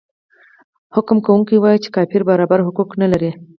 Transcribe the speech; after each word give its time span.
حکم 0.95 1.17
کوونکی 1.25 1.55
وايي 1.59 1.79
چې 1.83 1.89
کافر 1.95 2.21
برابر 2.29 2.59
حقوق 2.67 2.89
نلري. 3.01 3.31